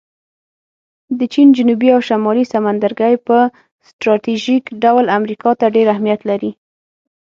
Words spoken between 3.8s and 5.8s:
سټراټیژیک ډول امریکا ته